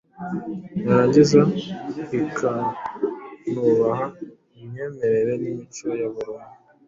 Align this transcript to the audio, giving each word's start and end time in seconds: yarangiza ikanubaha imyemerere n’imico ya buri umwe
yarangiza 0.85 1.41
ikanubaha 2.19 4.05
imyemerere 4.61 5.33
n’imico 5.41 5.87
ya 6.01 6.07
buri 6.13 6.29
umwe 6.35 6.49